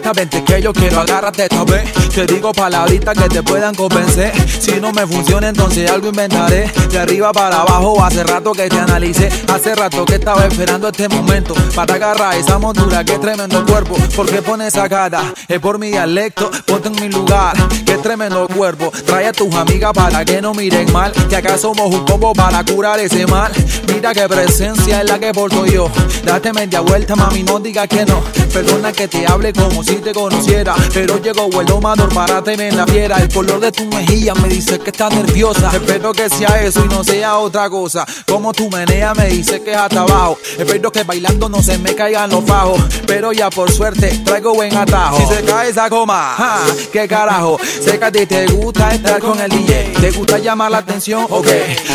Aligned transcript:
Mamita, 0.00 0.12
vente 0.12 0.44
que 0.44 0.62
yo 0.62 0.72
quiero 0.72 1.00
agárrate 1.00 1.42
esta 1.42 1.64
vez. 1.64 1.92
Te 2.14 2.26
digo 2.26 2.52
palabritas 2.52 3.14
que 3.16 3.28
te 3.28 3.42
puedan 3.42 3.74
convencer. 3.74 4.32
Si 4.48 4.80
no 4.80 4.92
me 4.92 5.06
funciona, 5.06 5.48
entonces 5.48 5.90
algo 5.90 6.08
inventaré. 6.08 6.70
De 6.90 6.98
arriba 6.98 7.32
para 7.32 7.60
abajo, 7.60 8.02
hace 8.02 8.24
rato 8.24 8.52
que 8.52 8.68
te 8.68 8.78
analicé. 8.78 9.28
Hace 9.48 9.74
rato 9.74 10.04
que 10.06 10.14
estaba 10.14 10.46
esperando 10.46 10.88
este 10.88 11.08
momento. 11.08 11.54
Para 11.74 11.94
agarrar 11.94 12.34
esa 12.34 12.58
montura, 12.58 13.04
que 13.04 13.18
tremendo 13.18 13.64
cuerpo. 13.66 13.94
¿Por 14.16 14.26
qué 14.26 14.40
pones 14.40 14.68
esa 14.68 14.88
cara? 14.88 15.34
Es 15.46 15.60
por 15.60 15.78
mi 15.78 15.88
dialecto, 15.90 16.50
ponte 16.66 16.88
en 16.88 16.94
mi 16.94 17.08
lugar. 17.08 17.56
Qué 17.84 17.98
tremendo 17.98 18.48
cuerpo. 18.48 18.90
Trae 19.04 19.26
a 19.26 19.32
tus 19.32 19.54
amigas 19.54 19.92
para 19.92 20.24
que 20.24 20.40
no 20.40 20.54
miren 20.54 20.90
mal. 20.92 21.12
Que 21.28 21.36
acá 21.36 21.58
somos 21.58 21.92
un 21.94 22.06
combo 22.06 22.32
para 22.32 22.64
curar 22.64 22.98
ese 23.00 23.26
mal. 23.26 23.52
Mira 23.92 24.14
qué 24.14 24.26
presencia 24.28 25.02
es 25.02 25.10
la 25.10 25.18
que 25.18 25.32
porto 25.32 25.66
yo. 25.66 25.90
Date 26.24 26.52
media 26.52 26.80
vuelta, 26.80 27.14
mami, 27.16 27.42
no 27.42 27.58
digas 27.58 27.86
que 27.88 28.06
no. 28.06 28.22
Perdona 28.52 28.92
que 28.92 29.06
te 29.06 29.26
hable 29.26 29.52
como 29.52 29.82
si 29.84 29.96
te 29.96 30.12
conociera. 30.12 30.74
Pero 30.92 31.20
llegó 31.20 31.60
el 31.60 31.66
domador 31.66 32.12
para 32.12 32.42
tener 32.42 32.74
la 32.74 32.86
fiera. 32.86 33.16
El 33.18 33.28
color 33.28 33.60
de 33.60 33.70
tu 33.70 33.84
mejilla 33.86 34.34
me 34.34 34.48
dice 34.48 34.78
que 34.78 34.90
estás 34.90 35.14
nerviosa. 35.14 35.70
Espero 35.72 36.12
que 36.12 36.28
sea 36.28 36.60
eso 36.62 36.84
y 36.84 36.88
no 36.88 37.04
sea 37.04 37.38
otra 37.38 37.70
cosa. 37.70 38.04
Como 38.26 38.52
tu 38.52 38.68
menea 38.68 39.14
me 39.14 39.26
dice 39.26 39.62
que 39.62 39.72
es 39.72 39.76
hasta 39.76 40.00
abajo. 40.00 40.38
Espero 40.58 40.90
que 40.90 41.04
bailando 41.04 41.48
no 41.48 41.62
se 41.62 41.78
me 41.78 41.94
caigan 41.94 42.30
los 42.30 42.44
fajos. 42.44 42.80
Pero 43.06 43.32
ya 43.32 43.50
por 43.50 43.70
suerte 43.70 44.08
traigo 44.24 44.54
buen 44.54 44.76
atajo. 44.76 45.18
Si 45.18 45.34
se 45.34 45.42
cae 45.42 45.70
esa 45.70 45.88
coma, 45.88 46.34
ja, 46.36 46.58
qué 46.92 47.06
carajo. 47.06 47.58
Sé 47.62 47.98
que 47.98 48.04
a 48.04 48.12
ti 48.12 48.26
te 48.26 48.46
gusta 48.46 48.90
estar 48.90 49.20
con 49.20 49.38
el 49.40 49.50
DJ. 49.50 49.92
¿Te 50.00 50.10
gusta 50.10 50.38
llamar 50.38 50.70
la 50.70 50.78
atención? 50.78 51.26
Ok. 51.30 51.46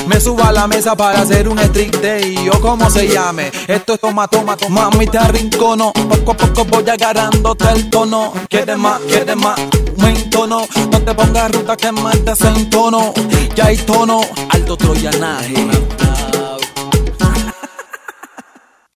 Me 0.07 0.19
subo 0.21 0.43
a 0.43 0.51
la 0.51 0.67
mesa 0.67 0.95
para 0.95 1.21
hacer 1.21 1.49
un 1.49 1.59
street 1.59 1.97
day. 2.01 2.49
O 2.49 2.61
como 2.61 2.89
se 2.89 3.07
llame. 3.07 3.51
Esto 3.67 3.95
es 3.95 3.99
toma, 3.99 4.27
toma, 4.27 4.55
toma. 4.55 4.89
Mami, 4.89 5.07
te 5.07 5.17
arrincono. 5.17 5.91
Poco 5.93 6.44
poco 6.53 6.65
voy 6.65 6.89
agarrándote 6.89 7.65
el 7.73 7.89
tono. 7.89 8.33
Quieres 8.49 8.77
más, 8.77 8.99
quieres 9.01 9.35
más. 9.35 9.59
Buen 9.97 10.29
tono. 10.29 10.67
No 10.91 11.01
te 11.01 11.13
pongas 11.13 11.51
ruta 11.51 11.75
que 11.75 11.91
me 11.91 12.11
en 12.11 12.69
tono. 12.69 13.13
Ya 13.55 13.65
hay 13.65 13.77
tono. 13.77 14.21
Alto 14.49 14.77
troyanaje. 14.77 16.04